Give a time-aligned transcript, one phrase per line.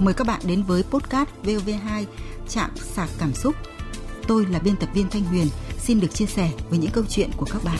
[0.00, 2.04] Mời các bạn đến với podcast VOV2
[2.48, 3.54] Trạm sạc cảm xúc.
[4.28, 7.30] Tôi là biên tập viên Thanh Huyền, xin được chia sẻ với những câu chuyện
[7.36, 7.78] của các bạn.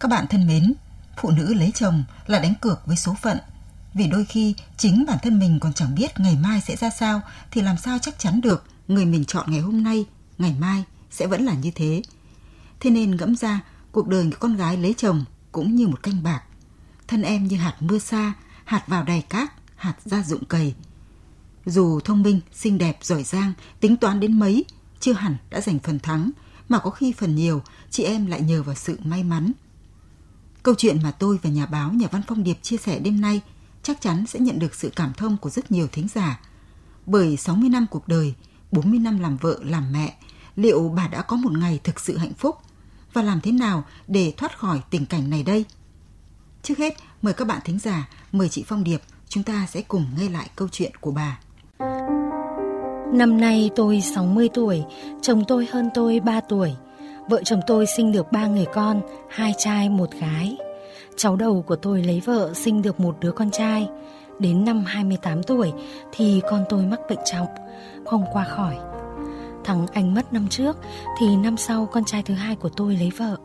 [0.00, 0.74] Các bạn thân mến,
[1.16, 3.38] phụ nữ lấy chồng là đánh cược với số phận.
[3.94, 7.20] Vì đôi khi chính bản thân mình còn chẳng biết ngày mai sẽ ra sao
[7.50, 10.04] thì làm sao chắc chắn được người mình chọn ngày hôm nay,
[10.38, 12.02] ngày mai sẽ vẫn là như thế.
[12.80, 13.60] Thế nên ngẫm ra
[13.94, 16.42] cuộc đời người con gái lấy chồng cũng như một canh bạc.
[17.08, 18.32] Thân em như hạt mưa xa,
[18.64, 20.74] hạt vào đầy cát, hạt ra dụng cầy.
[21.66, 24.64] Dù thông minh, xinh đẹp, giỏi giang, tính toán đến mấy,
[25.00, 26.30] chưa hẳn đã giành phần thắng,
[26.68, 29.52] mà có khi phần nhiều chị em lại nhờ vào sự may mắn.
[30.62, 33.40] Câu chuyện mà tôi và nhà báo nhà văn Phong Điệp chia sẻ đêm nay
[33.82, 36.40] chắc chắn sẽ nhận được sự cảm thông của rất nhiều thính giả.
[37.06, 38.34] Bởi 60 năm cuộc đời,
[38.72, 40.16] 40 năm làm vợ, làm mẹ,
[40.56, 42.56] liệu bà đã có một ngày thực sự hạnh phúc?
[43.14, 45.64] Và làm thế nào để thoát khỏi tình cảnh này đây?
[46.62, 50.06] Trước hết, mời các bạn thính giả, mời chị Phong Điệp, chúng ta sẽ cùng
[50.18, 51.38] nghe lại câu chuyện của bà.
[53.12, 54.82] Năm nay tôi 60 tuổi,
[55.22, 56.72] chồng tôi hơn tôi 3 tuổi.
[57.30, 60.56] Vợ chồng tôi sinh được ba người con, hai trai một gái.
[61.16, 63.88] Cháu đầu của tôi lấy vợ sinh được một đứa con trai.
[64.38, 65.72] Đến năm 28 tuổi
[66.12, 67.46] thì con tôi mắc bệnh trọng,
[68.04, 68.93] không qua khỏi.
[69.64, 70.76] Thằng anh mất năm trước
[71.18, 73.36] thì năm sau con trai thứ hai của tôi lấy vợ.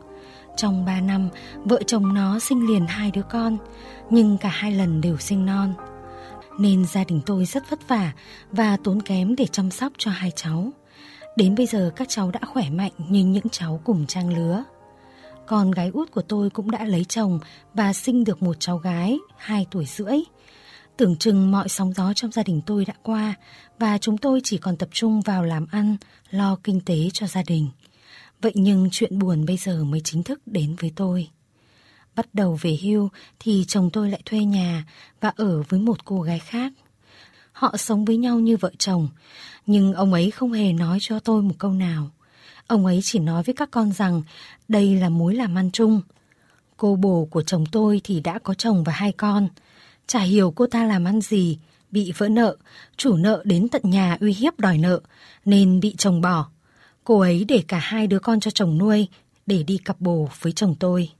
[0.56, 1.28] Trong 3 năm,
[1.64, 3.56] vợ chồng nó sinh liền hai đứa con,
[4.10, 5.74] nhưng cả hai lần đều sinh non.
[6.58, 8.12] Nên gia đình tôi rất vất vả
[8.52, 10.70] và tốn kém để chăm sóc cho hai cháu.
[11.36, 14.64] Đến bây giờ các cháu đã khỏe mạnh như những cháu cùng trang lứa.
[15.46, 17.38] Con gái út của tôi cũng đã lấy chồng
[17.74, 20.16] và sinh được một cháu gái 2 tuổi rưỡi.
[20.96, 23.34] Tưởng chừng mọi sóng gió trong gia đình tôi đã qua
[23.78, 25.96] và chúng tôi chỉ còn tập trung vào làm ăn,
[26.30, 27.68] lo kinh tế cho gia đình.
[28.42, 31.28] Vậy nhưng chuyện buồn bây giờ mới chính thức đến với tôi.
[32.16, 33.08] Bắt đầu về hưu
[33.38, 34.84] thì chồng tôi lại thuê nhà
[35.20, 36.72] và ở với một cô gái khác.
[37.52, 39.08] Họ sống với nhau như vợ chồng,
[39.66, 42.10] nhưng ông ấy không hề nói cho tôi một câu nào.
[42.66, 44.22] Ông ấy chỉ nói với các con rằng
[44.68, 46.00] đây là mối làm ăn chung.
[46.76, 49.48] Cô bồ của chồng tôi thì đã có chồng và hai con.
[50.10, 51.58] Chả hiểu cô ta làm ăn gì,
[51.90, 52.56] bị vỡ nợ,
[52.96, 55.00] chủ nợ đến tận nhà uy hiếp đòi nợ,
[55.44, 56.46] nên bị chồng bỏ.
[57.04, 59.08] Cô ấy để cả hai đứa con cho chồng nuôi,
[59.46, 61.10] để đi cặp bồ với chồng tôi.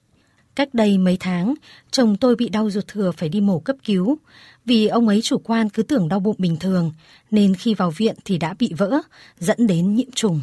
[0.55, 1.55] Cách đây mấy tháng,
[1.91, 4.19] chồng tôi bị đau ruột thừa phải đi mổ cấp cứu.
[4.65, 6.93] Vì ông ấy chủ quan cứ tưởng đau bụng bình thường,
[7.31, 9.01] nên khi vào viện thì đã bị vỡ,
[9.39, 10.41] dẫn đến nhiễm trùng.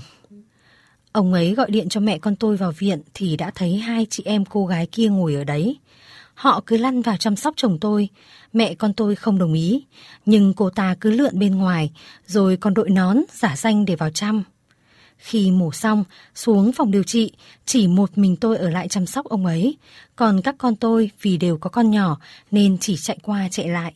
[1.12, 4.24] Ông ấy gọi điện cho mẹ con tôi vào viện thì đã thấy hai chị
[4.26, 5.78] em cô gái kia ngồi ở đấy.
[6.38, 8.10] Họ cứ lăn vào chăm sóc chồng tôi.
[8.54, 9.86] Mẹ con tôi không đồng ý,
[10.26, 11.92] nhưng cô ta cứ lượn bên ngoài,
[12.28, 14.44] rồi còn đội nón, giả danh để vào chăm.
[15.18, 16.04] Khi mổ xong,
[16.36, 17.32] xuống phòng điều trị,
[17.66, 19.78] chỉ một mình tôi ở lại chăm sóc ông ấy.
[20.16, 22.20] Còn các con tôi vì đều có con nhỏ
[22.52, 23.94] nên chỉ chạy qua chạy lại.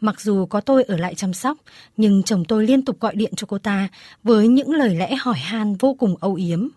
[0.00, 1.58] Mặc dù có tôi ở lại chăm sóc,
[1.96, 3.88] nhưng chồng tôi liên tục gọi điện cho cô ta
[4.22, 6.68] với những lời lẽ hỏi han vô cùng âu yếm.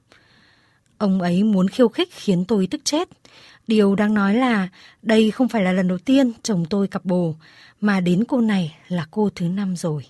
[0.98, 3.10] Ông ấy muốn khiêu khích khiến tôi tức chết.
[3.68, 4.68] Điều đáng nói là
[5.02, 7.36] đây không phải là lần đầu tiên chồng tôi cặp bồ,
[7.82, 10.06] mà đến cô này là cô thứ năm rồi.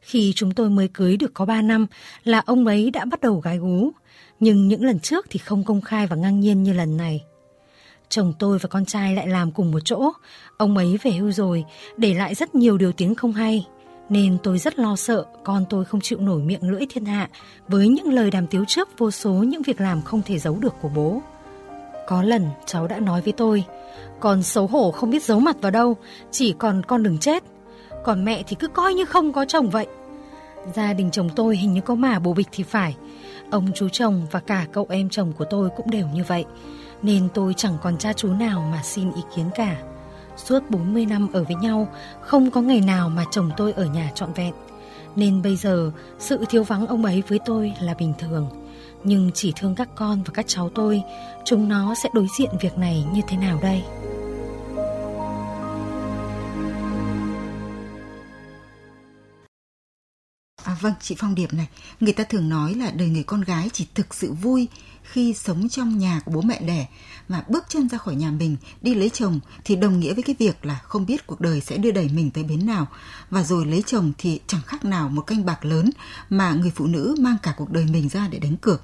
[0.00, 1.86] Khi chúng tôi mới cưới được có 3 năm
[2.24, 3.90] là ông ấy đã bắt đầu gái gú,
[4.40, 7.24] nhưng những lần trước thì không công khai và ngang nhiên như lần này.
[8.08, 10.12] Chồng tôi và con trai lại làm cùng một chỗ,
[10.56, 11.64] ông ấy về hưu rồi,
[11.96, 13.66] để lại rất nhiều điều tiếng không hay.
[14.08, 17.28] Nên tôi rất lo sợ con tôi không chịu nổi miệng lưỡi thiên hạ
[17.68, 20.74] với những lời đàm tiếu trước vô số những việc làm không thể giấu được
[20.80, 21.22] của bố.
[22.08, 23.64] Có lần cháu đã nói với tôi,
[24.20, 25.96] con xấu hổ không biết giấu mặt vào đâu,
[26.30, 27.42] chỉ còn con đừng chết.
[28.04, 29.86] Còn mẹ thì cứ coi như không có chồng vậy.
[30.74, 32.96] Gia đình chồng tôi hình như có mà bồ bịch thì phải.
[33.50, 36.44] Ông chú chồng và cả cậu em chồng của tôi cũng đều như vậy.
[37.02, 39.76] Nên tôi chẳng còn cha chú nào mà xin ý kiến cả.
[40.36, 41.88] Suốt 40 năm ở với nhau,
[42.20, 44.54] không có ngày nào mà chồng tôi ở nhà trọn vẹn.
[45.16, 48.48] Nên bây giờ, sự thiếu vắng ông ấy với tôi là bình thường.
[49.04, 51.02] Nhưng chỉ thương các con và các cháu tôi,
[51.44, 53.82] chúng nó sẽ đối diện việc này như thế nào đây?
[60.64, 61.68] À vâng, chị Phong Điệp này,
[62.00, 64.68] người ta thường nói là đời người con gái chỉ thực sự vui
[65.02, 66.86] khi sống trong nhà của bố mẹ đẻ
[67.28, 70.36] và bước chân ra khỏi nhà mình đi lấy chồng thì đồng nghĩa với cái
[70.38, 72.86] việc là không biết cuộc đời sẽ đưa đẩy mình tới bến nào
[73.30, 75.90] và rồi lấy chồng thì chẳng khác nào một canh bạc lớn
[76.30, 78.82] mà người phụ nữ mang cả cuộc đời mình ra để đánh cược.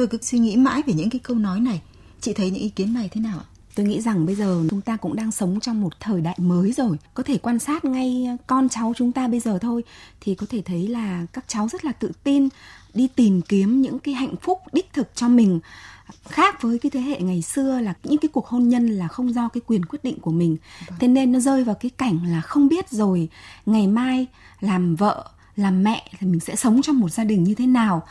[0.00, 1.80] Tôi cứ suy nghĩ mãi về những cái câu nói này.
[2.20, 3.46] Chị thấy những ý kiến này thế nào ạ?
[3.74, 6.72] tôi nghĩ rằng bây giờ chúng ta cũng đang sống trong một thời đại mới
[6.72, 9.84] rồi có thể quan sát ngay con cháu chúng ta bây giờ thôi
[10.20, 12.48] thì có thể thấy là các cháu rất là tự tin
[12.94, 15.60] đi tìm kiếm những cái hạnh phúc đích thực cho mình
[16.28, 19.34] khác với cái thế hệ ngày xưa là những cái cuộc hôn nhân là không
[19.34, 20.56] do cái quyền quyết định của mình
[20.88, 20.98] vâng.
[21.00, 23.28] thế nên nó rơi vào cái cảnh là không biết rồi
[23.66, 24.26] ngày mai
[24.60, 28.02] làm vợ làm mẹ thì mình sẽ sống trong một gia đình như thế nào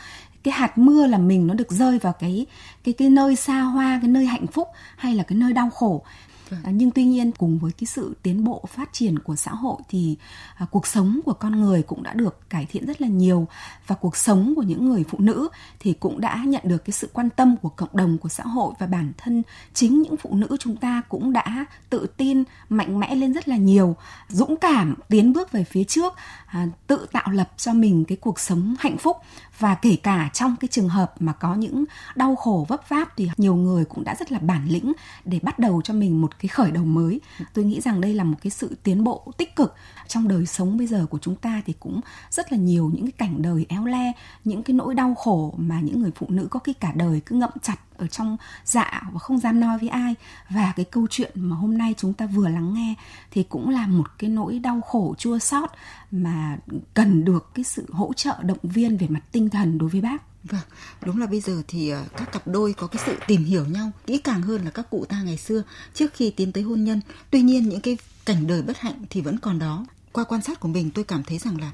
[0.44, 2.46] cái hạt mưa là mình nó được rơi vào cái
[2.84, 6.04] cái cái nơi xa hoa, cái nơi hạnh phúc hay là cái nơi đau khổ.
[6.50, 6.60] Vâng.
[6.64, 9.78] À, nhưng tuy nhiên cùng với cái sự tiến bộ phát triển của xã hội
[9.90, 10.18] thì
[10.56, 13.48] à, cuộc sống của con người cũng đã được cải thiện rất là nhiều.
[13.88, 15.50] Và cuộc sống của những người phụ nữ
[15.80, 18.74] thì cũng đã nhận được cái sự quan tâm của cộng đồng của xã hội.
[18.80, 19.44] Và bản thân
[19.74, 23.58] chính những phụ nữ chúng ta cũng đã tự tin mạnh mẽ lên rất là
[23.58, 23.96] nhiều
[24.30, 26.14] dũng cảm tiến bước về phía trước
[26.46, 29.18] à, tự tạo lập cho mình cái cuộc sống hạnh phúc.
[29.60, 31.86] Và kể cả trong cái trường hợp mà có những
[32.16, 34.94] đau khổ vấp váp thì nhiều người cũng đã rất là bản lĩnh
[35.26, 37.22] để bắt đầu cho mình một cái khởi đầu mới.
[37.54, 39.76] Tôi nghĩ rằng đây là một cái sự tiến bộ tích cực
[40.08, 42.02] trong đời sống bây giờ của chúng ta thì cũng
[42.32, 44.12] rất là nhiều những cái cảnh đời éo le,
[44.44, 47.36] những cái nỗi đau khổ mà những người phụ nữ có cái cả đời cứ
[47.36, 50.16] ngậm chặt ở trong dạ và không dám nói với ai.
[50.50, 52.94] Và cái câu chuyện mà hôm nay chúng ta vừa lắng nghe
[53.32, 55.70] thì cũng là một cái nỗi đau khổ chua xót
[56.12, 56.58] mà
[56.94, 60.29] cần được cái sự hỗ trợ động viên về mặt tinh thần đối với bác.
[60.44, 60.62] Vâng,
[61.06, 63.92] đúng là bây giờ thì ờ, các cặp đôi có cái sự tìm hiểu nhau
[64.08, 65.64] kỹ càng hơn là các cụ ta ngày xưa
[65.94, 67.02] trước khi tiến tới hôn nhân.
[67.32, 69.86] Tuy nhiên những cái cảnh đời bất hạnh thì vẫn còn đó.
[70.12, 71.72] Qua quan sát của mình tôi cảm thấy rằng là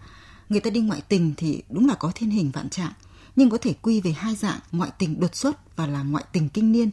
[0.50, 2.92] người ta đi ngoại tình thì đúng là có thiên hình vạn trạng
[3.36, 6.50] nhưng có thể quy về hai dạng ngoại tình đột xuất và là ngoại tình
[6.50, 6.90] kinh niên.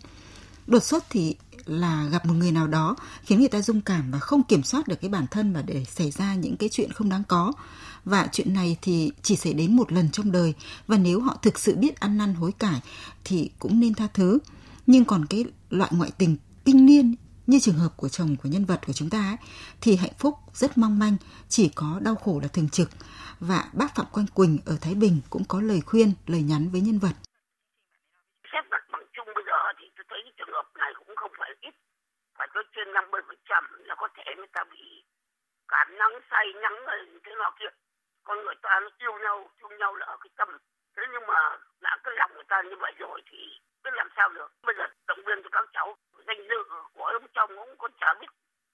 [0.66, 1.36] Đột xuất thì
[1.66, 4.88] là gặp một người nào đó khiến người ta dung cảm và không kiểm soát
[4.88, 7.52] được cái bản thân và để xảy ra những cái chuyện không đáng có.
[8.04, 10.54] Và chuyện này thì chỉ xảy đến một lần trong đời
[10.86, 12.80] và nếu họ thực sự biết ăn năn hối cải
[13.24, 14.38] thì cũng nên tha thứ.
[14.86, 17.14] Nhưng còn cái loại ngoại tình kinh niên
[17.46, 19.36] như trường hợp của chồng của nhân vật của chúng ta ấy,
[19.80, 21.16] thì hạnh phúc rất mong manh,
[21.48, 22.90] chỉ có đau khổ là thường trực
[23.40, 26.80] và bác Phạm Quang Quỳnh ở Thái Bình cũng có lời khuyên, lời nhắn với
[26.80, 27.14] nhân vật.
[28.52, 31.50] Xét mặt bằng chung bây giờ thì tôi thấy trường hợp này cũng không phải
[31.60, 31.74] ít,
[32.38, 35.04] phải tới trên 50% là có thể người ta bị
[35.68, 36.86] cảm nắng say nắng
[37.24, 37.70] thế nào kia.
[38.24, 40.58] Con người ta nó yêu nhau, yêu nhau là ở cái tâm.
[40.96, 44.28] Thế nhưng mà đã cái lòng người ta như vậy rồi thì biết làm sao
[44.28, 44.52] được.
[44.62, 45.96] Bây giờ động viên cho các cháu
[46.26, 46.62] danh dự
[46.94, 48.26] của ông chồng cũng con chả biết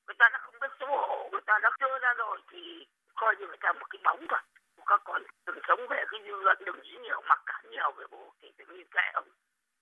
[0.07, 3.37] người ta đã không biết xấu hổ người ta đã chưa ra rồi thì coi
[3.37, 4.39] như người ta một cái bóng thôi
[4.87, 8.05] các con đừng sống về cái dư luận đừng nghĩ nhiều mặc cả nhiều về
[8.11, 9.29] bố thì tự nhiên kệ ông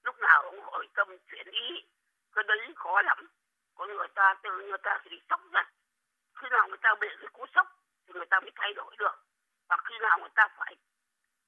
[0.04, 1.84] lúc nào ông hỏi tâm chuyện ý
[2.34, 3.26] cái đấy khó lắm
[3.74, 3.96] con
[4.50, 5.66] người ta từ người ta thì sốc dần.
[6.38, 7.66] Khi nào người ta bị cái cú sốc
[8.06, 9.16] thì người ta mới thay đổi được.
[9.68, 10.76] Và khi nào người ta phải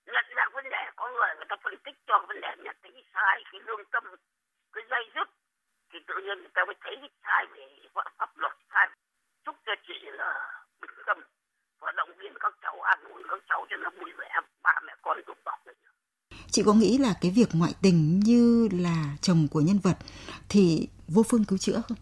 [0.06, 3.04] nhận ra vấn đề có người người ta phân tích cho vấn đề, nhận thấy
[3.14, 4.04] sai, cái lương tâm,
[4.72, 5.28] cái dây dứt,
[5.92, 7.66] thì tự nhiên người ta mới thấy sai về
[8.18, 8.88] pháp luật, sai
[9.44, 10.30] chúc cho chị là
[10.80, 11.18] bình tâm
[11.80, 14.94] và động viên các cháu ăn uống, các cháu cho nó vui vẻ, ba mẹ
[15.02, 15.52] con giúp đỡ
[16.50, 19.96] chị có nghĩ là cái việc ngoại tình như là chồng của nhân vật
[20.48, 21.98] thì vô phương cứu chữa không?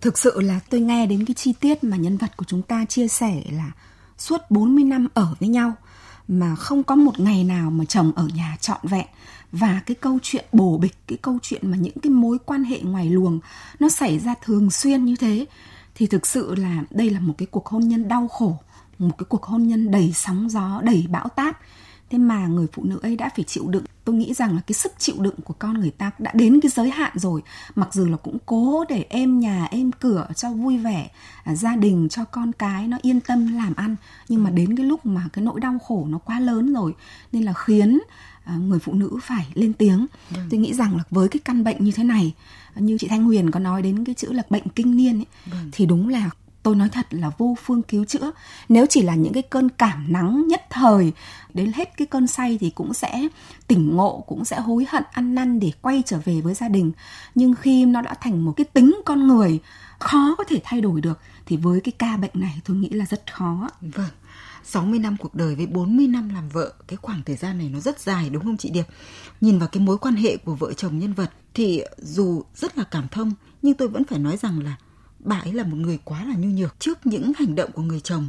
[0.00, 2.84] Thực sự là tôi nghe đến cái chi tiết mà nhân vật của chúng ta
[2.84, 3.72] chia sẻ là
[4.18, 5.72] suốt 40 năm ở với nhau,
[6.28, 9.06] mà không có một ngày nào mà chồng ở nhà trọn vẹn.
[9.52, 12.80] Và cái câu chuyện bổ bịch, cái câu chuyện mà những cái mối quan hệ
[12.80, 13.40] ngoài luồng,
[13.80, 15.46] nó xảy ra thường xuyên như thế,
[15.94, 18.58] thì thực sự là đây là một cái cuộc hôn nhân đau khổ,
[18.98, 21.60] một cái cuộc hôn nhân đầy sóng gió, đầy bão táp
[22.14, 24.74] thế mà người phụ nữ ấy đã phải chịu đựng tôi nghĩ rằng là cái
[24.74, 27.42] sức chịu đựng của con người ta đã đến cái giới hạn rồi
[27.74, 31.10] mặc dù là cũng cố để êm nhà êm cửa cho vui vẻ
[31.44, 33.96] à, gia đình cho con cái nó yên tâm làm ăn
[34.28, 36.94] nhưng mà đến cái lúc mà cái nỗi đau khổ nó quá lớn rồi
[37.32, 38.00] nên là khiến
[38.44, 40.40] à, người phụ nữ phải lên tiếng ừ.
[40.50, 42.34] tôi nghĩ rằng là với cái căn bệnh như thế này
[42.74, 45.56] như chị thanh huyền có nói đến cái chữ là bệnh kinh niên ấy, ừ.
[45.72, 46.30] thì đúng là
[46.64, 48.30] tôi nói thật là vô phương cứu chữa.
[48.68, 51.12] Nếu chỉ là những cái cơn cảm nắng nhất thời
[51.54, 53.28] đến hết cái cơn say thì cũng sẽ
[53.66, 56.92] tỉnh ngộ cũng sẽ hối hận ăn năn để quay trở về với gia đình.
[57.34, 59.60] Nhưng khi nó đã thành một cái tính con người
[59.98, 63.04] khó có thể thay đổi được thì với cái ca bệnh này tôi nghĩ là
[63.06, 63.68] rất khó.
[63.80, 64.10] Vâng
[64.64, 67.80] 60 năm cuộc đời với 40 năm làm vợ, cái khoảng thời gian này nó
[67.80, 68.86] rất dài đúng không chị Điệp?
[69.40, 72.84] Nhìn vào cái mối quan hệ của vợ chồng nhân vật thì dù rất là
[72.84, 74.76] cảm thông nhưng tôi vẫn phải nói rằng là
[75.24, 78.00] bà ấy là một người quá là nhu nhược trước những hành động của người
[78.00, 78.28] chồng.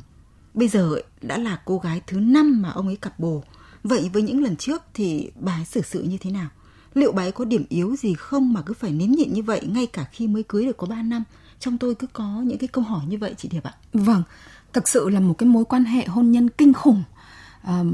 [0.54, 3.44] Bây giờ đã là cô gái thứ năm mà ông ấy cặp bồ.
[3.84, 6.48] Vậy với những lần trước thì bà ấy xử sự như thế nào?
[6.94, 9.62] Liệu bà ấy có điểm yếu gì không mà cứ phải nín nhịn như vậy
[9.68, 11.24] ngay cả khi mới cưới được có 3 năm?
[11.60, 13.74] Trong tôi cứ có những cái câu hỏi như vậy chị Điệp ạ.
[13.94, 14.24] Vâng,
[14.74, 17.04] thực sự là một cái mối quan hệ hôn nhân kinh khủng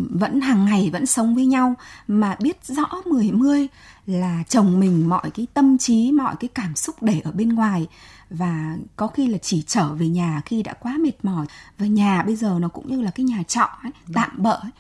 [0.09, 1.75] vẫn hàng ngày vẫn sống với nhau
[2.07, 3.67] mà biết rõ mười mươi
[4.05, 7.87] là chồng mình mọi cái tâm trí mọi cái cảm xúc để ở bên ngoài
[8.29, 11.45] và có khi là chỉ trở về nhà khi đã quá mệt mỏi
[11.77, 14.13] và nhà bây giờ nó cũng như là cái nhà trọ ấy, vâng.
[14.13, 14.71] tạm bỡ ấy.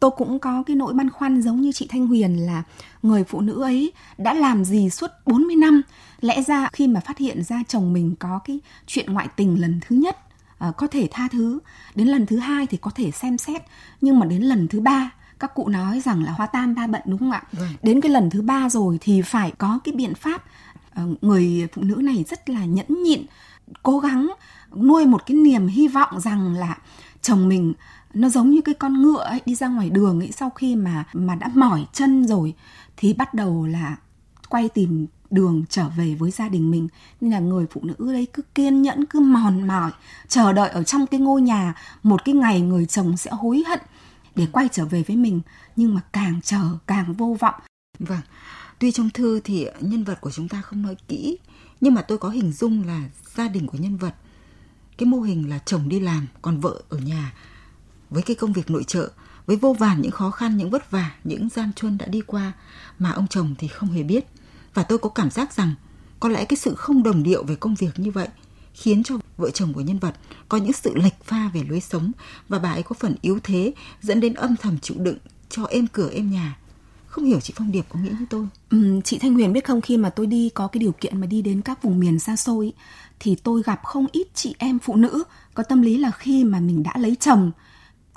[0.00, 2.62] tôi cũng có cái nỗi băn khoăn giống như chị Thanh Huyền là
[3.02, 5.82] người phụ nữ ấy đã làm gì suốt 40 năm
[6.20, 9.80] lẽ ra khi mà phát hiện ra chồng mình có cái chuyện ngoại tình lần
[9.88, 10.16] thứ nhất
[10.68, 11.58] uh, có thể tha thứ.
[11.94, 13.62] Đến lần thứ hai thì có thể xem xét.
[14.00, 17.02] Nhưng mà đến lần thứ ba các cụ nói rằng là hoa tam ba bận
[17.04, 17.42] đúng không ạ?
[17.52, 17.68] Vâng.
[17.82, 20.44] đến cái lần thứ ba rồi thì phải có cái biện pháp
[21.02, 23.22] uh, người phụ nữ này rất là nhẫn nhịn
[23.82, 24.34] cố gắng
[24.76, 26.78] nuôi một cái niềm hy vọng rằng là
[27.22, 27.72] chồng mình
[28.14, 31.04] nó giống như cái con ngựa ấy đi ra ngoài đường ấy sau khi mà
[31.12, 32.54] mà đã mỏi chân rồi
[32.96, 33.96] thì bắt đầu là
[34.48, 36.88] quay tìm đường trở về với gia đình mình.
[37.20, 39.90] Nên là người phụ nữ đấy cứ kiên nhẫn, cứ mòn mỏi,
[40.28, 41.74] chờ đợi ở trong cái ngôi nhà.
[42.02, 43.80] Một cái ngày người chồng sẽ hối hận
[44.34, 45.40] để quay trở về với mình.
[45.76, 47.60] Nhưng mà càng chờ càng vô vọng.
[47.98, 48.20] Vâng
[48.80, 51.38] tuy trong thư thì nhân vật của chúng ta không nói kỹ,
[51.80, 53.02] nhưng mà tôi có hình dung là
[53.36, 54.14] gia đình của nhân vật,
[54.98, 57.34] cái mô hình là chồng đi làm, còn vợ ở nhà,
[58.10, 59.10] với cái công việc nội trợ,
[59.46, 62.52] với vô vàn những khó khăn, những vất vả, những gian truân đã đi qua
[62.98, 64.26] mà ông chồng thì không hề biết
[64.74, 65.74] và tôi có cảm giác rằng
[66.20, 68.28] có lẽ cái sự không đồng điệu về công việc như vậy
[68.74, 70.14] khiến cho vợ chồng của nhân vật
[70.48, 72.12] có những sự lệch pha về lối sống
[72.48, 73.72] và bà ấy có phần yếu thế
[74.02, 76.56] dẫn đến âm thầm chịu đựng cho êm cửa êm nhà
[77.10, 78.46] không hiểu chị Phong Điệp có nghĩ như tôi.
[78.70, 81.26] Ừ, chị Thanh Huyền biết không khi mà tôi đi có cái điều kiện mà
[81.26, 82.72] đi đến các vùng miền xa xôi
[83.20, 85.24] thì tôi gặp không ít chị em phụ nữ
[85.54, 87.50] có tâm lý là khi mà mình đã lấy chồng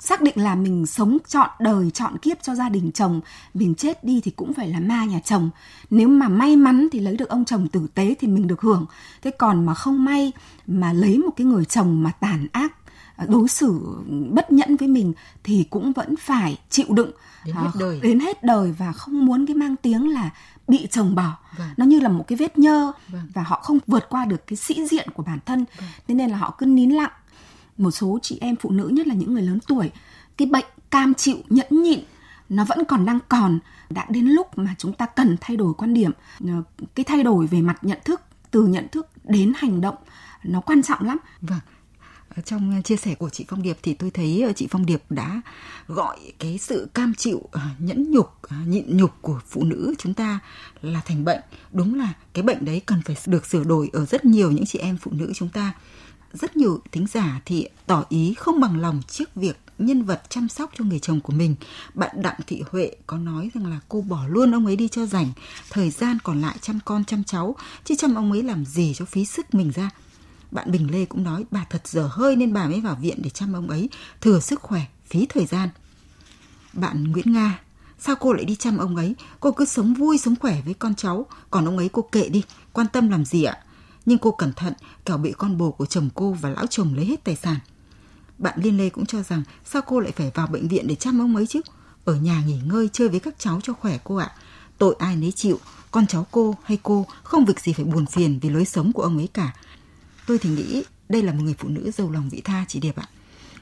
[0.00, 3.20] xác định là mình sống chọn đời chọn kiếp cho gia đình chồng
[3.54, 5.50] mình chết đi thì cũng phải là ma nhà chồng
[5.90, 8.86] nếu mà may mắn thì lấy được ông chồng tử tế thì mình được hưởng
[9.22, 10.32] thế còn mà không may
[10.66, 12.72] mà lấy một cái người chồng mà tàn ác
[13.28, 13.80] đối xử
[14.30, 15.12] bất nhẫn với mình
[15.44, 17.10] thì cũng vẫn phải chịu đựng
[17.44, 20.30] đến hết đời đến hết đời và không muốn cái mang tiếng là
[20.68, 21.68] bị chồng bỏ vâng.
[21.76, 23.28] nó như là một cái vết nhơ vâng.
[23.34, 25.88] và họ không vượt qua được cái sĩ diện của bản thân vâng.
[26.08, 27.10] thế nên là họ cứ nín lặng
[27.78, 29.90] một số chị em phụ nữ, nhất là những người lớn tuổi,
[30.36, 32.00] cái bệnh cam chịu, nhẫn nhịn,
[32.48, 33.58] nó vẫn còn đang còn.
[33.90, 36.10] Đã đến lúc mà chúng ta cần thay đổi quan điểm.
[36.40, 36.62] Ờ,
[36.94, 39.96] cái thay đổi về mặt nhận thức, từ nhận thức đến hành động,
[40.44, 41.16] nó quan trọng lắm.
[41.40, 41.60] Vâng.
[42.44, 45.02] Trong ờ, chia sẻ của chị Phong Điệp thì tôi thấy ờ, chị Phong Điệp
[45.10, 45.40] đã
[45.86, 47.42] gọi cái sự cam chịu
[47.78, 48.30] nhẫn nhục
[48.66, 50.38] nhịn nhục của phụ nữ chúng ta
[50.82, 51.40] là thành bệnh.
[51.72, 54.78] Đúng là cái bệnh đấy cần phải được sửa đổi ở rất nhiều những chị
[54.78, 55.72] em phụ nữ chúng ta
[56.34, 60.48] rất nhiều thính giả thì tỏ ý không bằng lòng trước việc nhân vật chăm
[60.48, 61.56] sóc cho người chồng của mình.
[61.94, 65.06] Bạn Đặng Thị Huệ có nói rằng là cô bỏ luôn ông ấy đi cho
[65.06, 65.32] rảnh,
[65.70, 69.04] thời gian còn lại chăm con chăm cháu, chứ chăm ông ấy làm gì cho
[69.04, 69.90] phí sức mình ra.
[70.50, 73.30] Bạn Bình Lê cũng nói bà thật dở hơi nên bà mới vào viện để
[73.30, 73.88] chăm ông ấy,
[74.20, 75.68] thừa sức khỏe, phí thời gian.
[76.72, 77.60] Bạn Nguyễn Nga
[77.98, 79.14] Sao cô lại đi chăm ông ấy?
[79.40, 81.26] Cô cứ sống vui, sống khỏe với con cháu.
[81.50, 83.58] Còn ông ấy cô kệ đi, quan tâm làm gì ạ?
[84.06, 84.72] Nhưng cô cẩn thận
[85.04, 87.56] kẻo bị con bồ của chồng cô và lão chồng lấy hết tài sản.
[88.38, 91.20] Bạn Liên Lê cũng cho rằng sao cô lại phải vào bệnh viện để chăm
[91.22, 91.60] ông ấy chứ?
[92.04, 94.30] Ở nhà nghỉ ngơi chơi với các cháu cho khỏe cô ạ.
[94.78, 95.58] Tội ai nấy chịu,
[95.90, 99.02] con cháu cô hay cô không việc gì phải buồn phiền vì lối sống của
[99.02, 99.54] ông ấy cả.
[100.26, 102.96] Tôi thì nghĩ đây là một người phụ nữ giàu lòng vị tha chị Điệp
[102.96, 103.08] ạ.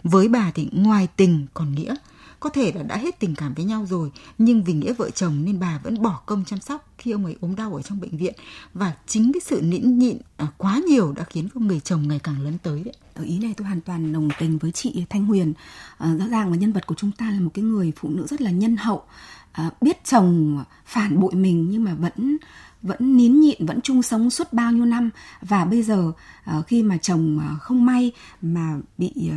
[0.04, 1.94] Với bà thì ngoài tình còn nghĩa,
[2.42, 5.44] có thể là đã hết tình cảm với nhau rồi nhưng vì nghĩa vợ chồng
[5.44, 8.16] nên bà vẫn bỏ công chăm sóc khi ông ấy ốm đau ở trong bệnh
[8.16, 8.34] viện.
[8.74, 12.20] Và chính cái sự nịnh nhịn à, quá nhiều đã khiến cho người chồng ngày
[12.22, 12.94] càng lớn tới đấy.
[13.14, 15.52] Ở ý này tôi hoàn toàn đồng tình với chị Thanh Huyền.
[15.98, 18.26] À, rõ ràng là nhân vật của chúng ta là một cái người phụ nữ
[18.26, 19.02] rất là nhân hậu
[19.52, 22.36] à, biết chồng phản bội mình nhưng mà vẫn
[22.82, 25.10] vẫn nín nhịn vẫn chung sống suốt bao nhiêu năm.
[25.42, 26.12] Và bây giờ
[26.58, 29.30] uh, khi mà chồng uh, không may mà bị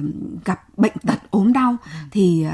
[0.46, 1.78] gặp bệnh tật ốm đau
[2.12, 2.46] thì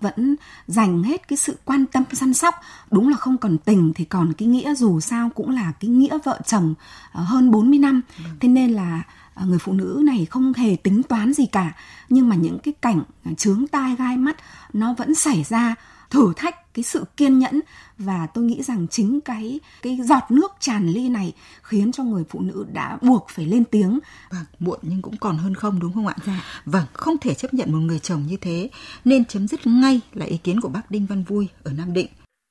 [0.00, 0.36] vẫn
[0.66, 2.54] dành hết cái sự quan tâm săn sóc.
[2.90, 6.18] Đúng là không còn tình thì còn cái nghĩa dù sao cũng là cái nghĩa
[6.24, 6.74] vợ chồng
[7.12, 8.02] hơn 40 năm.
[8.18, 8.24] Ừ.
[8.40, 9.02] thế nên là
[9.44, 11.72] người phụ nữ này không hề tính toán gì cả.
[12.08, 13.02] Nhưng mà những cái cảnh
[13.36, 14.36] chướng tai gai mắt
[14.72, 15.74] nó vẫn xảy ra
[16.10, 17.60] thử thách cái sự kiên nhẫn
[17.98, 22.24] và tôi nghĩ rằng chính cái cái giọt nước tràn ly này khiến cho người
[22.30, 23.98] phụ nữ đã buộc phải lên tiếng.
[24.30, 26.14] Vâng, muộn nhưng cũng còn hơn không đúng không ạ?
[26.26, 26.40] Dạ.
[26.64, 28.70] Vâng, không thể chấp nhận một người chồng như thế
[29.04, 32.08] nên chấm dứt ngay là ý kiến của bác Đinh Văn Vui ở Nam Định.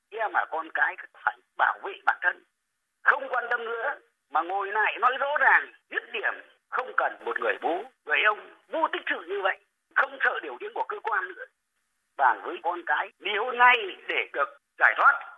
[0.10, 0.96] Em mà con cái
[1.26, 2.44] phải bảo vệ bản thân,
[3.04, 3.86] không quan tâm nữa
[4.34, 6.34] mà ngồi lại nói rõ ràng, dứt điểm
[6.70, 8.40] không cần một người bố, người ông
[8.72, 9.58] vô tích sự như vậy,
[9.96, 11.46] không sợ điều tiếng của cơ quan nữa
[12.18, 13.76] bàn với con cái nếu hôn ngay
[14.10, 15.36] để được giải thoát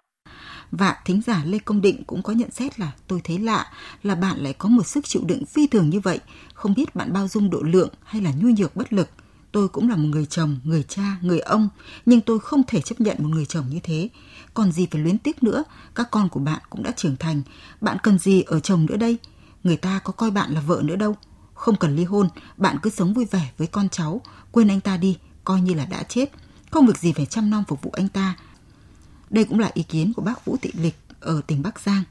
[0.71, 3.71] và thính giả Lê Công Định cũng có nhận xét là tôi thấy lạ
[4.03, 6.19] là bạn lại có một sức chịu đựng phi thường như vậy,
[6.53, 9.09] không biết bạn bao dung độ lượng hay là nhu nhược bất lực.
[9.51, 11.69] Tôi cũng là một người chồng, người cha, người ông,
[12.05, 14.09] nhưng tôi không thể chấp nhận một người chồng như thế.
[14.53, 15.63] Còn gì phải luyến tiếc nữa,
[15.95, 17.41] các con của bạn cũng đã trưởng thành,
[17.81, 19.17] bạn cần gì ở chồng nữa đây?
[19.63, 21.15] Người ta có coi bạn là vợ nữa đâu.
[21.53, 24.97] Không cần ly hôn, bạn cứ sống vui vẻ với con cháu, quên anh ta
[24.97, 26.29] đi, coi như là đã chết.
[26.71, 28.27] Không việc gì phải chăm nom phục vụ anh ta.
[29.29, 32.03] Đây cũng là ý kiến của bác Vũ Thị Lịch ở tỉnh Bắc Giang.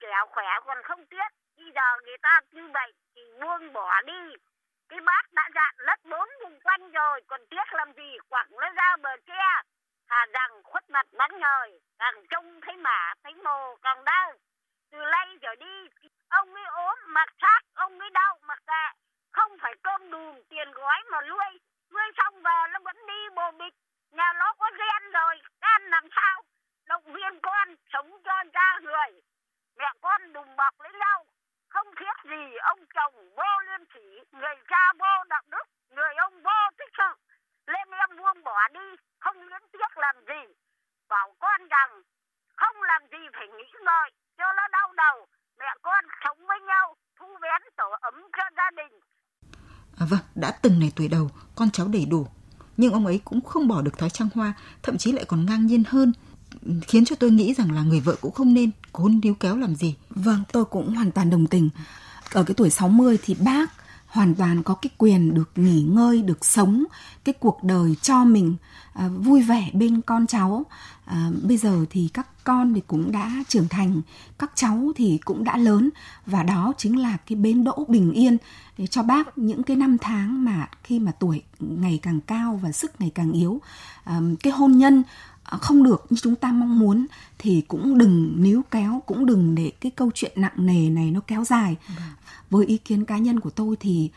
[0.00, 4.22] Kéo khỏe còn không tiếc, bây giờ người ta như vậy thì buông bỏ đi.
[4.88, 8.68] Cái bác đã dạn lất bốn vùng quanh rồi, còn tiếc làm gì, quẳng nó
[8.78, 9.46] ra bờ tre.
[10.08, 14.32] Hà rằng khuất mặt bắn ngời, càng trông thấy mả, thấy mồ, càng đau.
[14.90, 15.76] Từ nay trở đi,
[16.28, 18.86] ông ấy ốm, mặc xác, ông ấy đau, mặc kệ.
[19.32, 21.60] Không phải cơm đùm, tiền gói mà nuôi.
[21.96, 23.74] Nuôi xong về nó vẫn đi bồ bịch.
[24.10, 26.42] Nhà nó có ghen rồi, gan làm sao?
[26.86, 29.20] Động viên con, sống cho ra người.
[29.76, 31.26] Mẹ con đùm bọc lấy nhau.
[31.68, 36.42] Không thiết gì ông chồng vô liêm sỉ, người cha vô đạo đức, người ông
[36.42, 37.10] vô tích sự.
[37.66, 40.54] Lên em buông bỏ đi, không liên tiếc làm gì.
[41.08, 42.02] Bảo con rằng
[42.56, 45.26] không làm gì phải nghĩ ngợi, cho nó đau đầu.
[45.58, 49.00] Mẹ con sống với nhau, thu vén tổ ấm cho gia đình.
[49.96, 52.26] À vâng, đã từng này tuổi đầu, con cháu đầy đủ.
[52.76, 55.66] Nhưng ông ấy cũng không bỏ được thói trăng hoa, thậm chí lại còn ngang
[55.66, 56.12] nhiên hơn,
[56.86, 59.74] khiến cho tôi nghĩ rằng là người vợ cũng không nên cố níu kéo làm
[59.74, 59.94] gì.
[60.10, 61.70] Vâng, tôi cũng hoàn toàn đồng tình.
[62.32, 63.72] Ở cái tuổi 60 thì bác
[64.16, 66.84] hoàn toàn có cái quyền được nghỉ ngơi, được sống
[67.24, 68.56] cái cuộc đời cho mình
[68.92, 70.66] à, vui vẻ bên con cháu.
[71.04, 74.02] À, bây giờ thì các con thì cũng đã trưởng thành,
[74.38, 75.90] các cháu thì cũng đã lớn
[76.26, 78.36] và đó chính là cái bến đỗ bình yên
[78.78, 82.72] để cho bác những cái năm tháng mà khi mà tuổi ngày càng cao và
[82.72, 83.60] sức ngày càng yếu,
[84.04, 85.02] à, cái hôn nhân
[85.50, 87.06] không được như chúng ta mong muốn
[87.38, 91.20] thì cũng đừng níu kéo cũng đừng để cái câu chuyện nặng nề này nó
[91.26, 91.76] kéo dài.
[92.50, 94.10] Với ý kiến cá nhân của tôi thì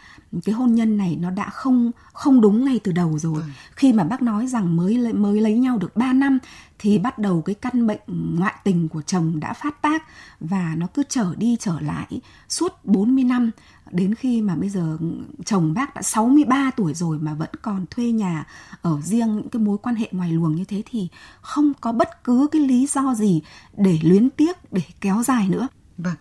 [0.45, 3.43] cái hôn nhân này nó đã không không đúng ngay từ đầu rồi.
[3.71, 6.39] Khi mà bác nói rằng mới mới lấy nhau được 3 năm
[6.79, 10.03] thì bắt đầu cái căn bệnh ngoại tình của chồng đã phát tác
[10.39, 13.51] và nó cứ trở đi trở lại suốt 40 năm
[13.91, 14.97] đến khi mà bây giờ
[15.45, 18.45] chồng bác đã 63 tuổi rồi mà vẫn còn thuê nhà
[18.81, 21.07] ở riêng những cái mối quan hệ ngoài luồng như thế thì
[21.41, 23.41] không có bất cứ cái lý do gì
[23.77, 25.67] để luyến tiếc để kéo dài nữa.
[25.97, 26.15] Vâng,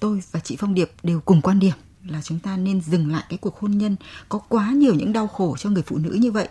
[0.00, 1.74] tôi và chị Phong Điệp đều cùng quan điểm
[2.06, 3.96] là chúng ta nên dừng lại cái cuộc hôn nhân
[4.28, 6.48] có quá nhiều những đau khổ cho người phụ nữ như vậy.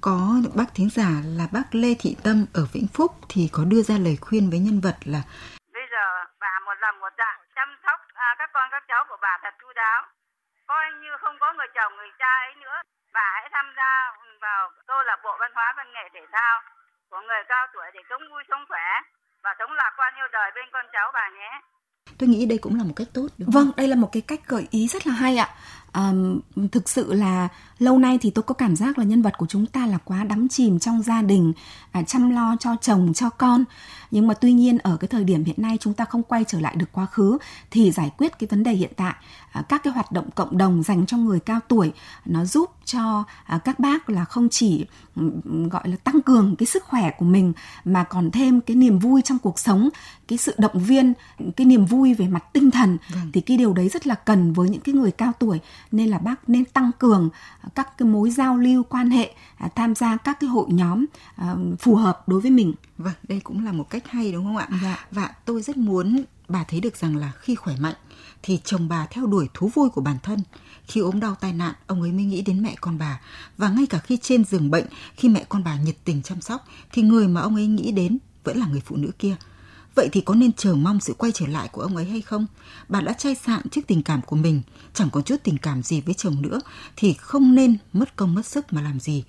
[0.00, 3.82] Có bác thính giả là bác Lê Thị Tâm ở Vĩnh Phúc thì có đưa
[3.82, 5.22] ra lời khuyên với nhân vật là
[5.72, 6.04] Bây giờ
[6.40, 8.00] bà một lòng một dạ chăm sóc
[8.38, 10.00] các con các cháu của bà thật chu đáo.
[10.66, 12.78] Coi như không có người chồng người cha ấy nữa.
[13.14, 13.92] Bà hãy tham gia
[14.40, 16.56] vào câu lạc bộ văn hóa văn nghệ thể thao
[17.10, 18.88] của người cao tuổi để sống vui sống khỏe
[19.44, 21.60] và sống lạc quan yêu đời bên con cháu bà nhé.
[22.18, 23.64] tôi nghĩ đây cũng là một cách tốt đúng không?
[23.64, 25.48] Vâng, đây là một cái cách gợi ý rất là hay ạ.
[25.92, 26.04] À,
[26.72, 29.66] thực sự là lâu nay thì tôi có cảm giác là nhân vật của chúng
[29.66, 31.52] ta là quá đắm chìm trong gia đình,
[31.92, 33.64] à, chăm lo cho chồng, cho con.
[34.10, 36.60] Nhưng mà tuy nhiên ở cái thời điểm hiện nay chúng ta không quay trở
[36.60, 37.38] lại được quá khứ
[37.70, 39.14] thì giải quyết cái vấn đề hiện tại.
[39.52, 41.92] À, các cái hoạt động cộng đồng dành cho người cao tuổi
[42.24, 44.86] nó giúp cho à, các bác là không chỉ
[45.70, 47.52] gọi là tăng cường cái sức khỏe của mình
[47.84, 49.88] mà còn thêm cái niềm vui trong cuộc sống,
[50.28, 51.12] cái sự động viên,
[51.56, 52.98] cái niềm vui về mặt tinh thần
[53.32, 55.60] thì cái điều đấy rất là cần với những cái người cao tuổi
[55.92, 57.30] nên là bác nên tăng cường
[57.74, 61.04] các cái mối giao lưu quan hệ à, tham gia các cái hội nhóm
[61.36, 64.56] à, phù hợp đối với mình Vâng, đây cũng là một cách hay đúng không
[64.56, 64.68] ạ?
[64.82, 65.06] Dạ.
[65.10, 67.94] Và tôi rất muốn bà thấy được rằng là khi khỏe mạnh
[68.42, 70.40] thì chồng bà theo đuổi thú vui của bản thân.
[70.84, 73.20] Khi ốm đau tai nạn, ông ấy mới nghĩ đến mẹ con bà.
[73.58, 76.64] Và ngay cả khi trên giường bệnh, khi mẹ con bà nhiệt tình chăm sóc,
[76.92, 79.36] thì người mà ông ấy nghĩ đến vẫn là người phụ nữ kia.
[79.96, 82.46] Vậy thì có nên chờ mong sự quay trở lại của ông ấy hay không?
[82.88, 84.62] Bà đã chai sạn trước tình cảm của mình,
[84.94, 86.60] chẳng có chút tình cảm gì với chồng nữa,
[86.96, 89.24] thì không nên mất công mất sức mà làm gì.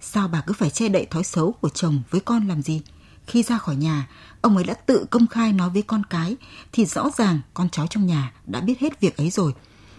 [0.00, 2.80] Sao bà cứ phải che đậy thói xấu của chồng với con làm gì?
[3.26, 4.08] Khi ra khỏi nhà,
[4.40, 6.36] ông ấy đã tự công khai nói với con cái
[6.72, 9.52] thì rõ ràng con cháu trong nhà đã biết hết việc ấy rồi.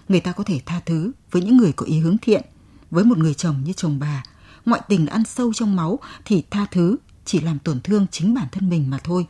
[0.10, 2.44] Người ta có thể tha thứ với những người có ý hướng thiện.
[2.92, 4.24] Với một người chồng như chồng bà,
[4.66, 8.34] ngoại tình đã ăn sâu trong máu thì tha thứ chỉ làm tổn thương chính
[8.34, 9.26] bản thân mình mà thôi.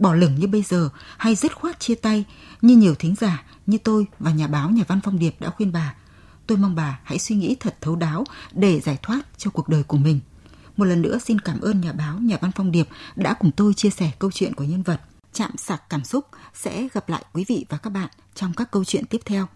[0.00, 2.24] Bỏ lửng như bây giờ hay dứt khoát chia tay
[2.62, 5.72] như nhiều thính giả như tôi và nhà báo nhà văn Phong Điệp đã khuyên
[5.72, 5.94] bà.
[6.46, 9.82] Tôi mong bà hãy suy nghĩ thật thấu đáo để giải thoát cho cuộc đời
[9.82, 10.20] của mình.
[10.76, 13.74] Một lần nữa xin cảm ơn nhà báo, nhà văn Phong Điệp đã cùng tôi
[13.74, 15.00] chia sẻ câu chuyện của nhân vật.
[15.32, 18.84] Chạm sạc cảm xúc sẽ gặp lại quý vị và các bạn trong các câu
[18.84, 19.46] chuyện tiếp theo.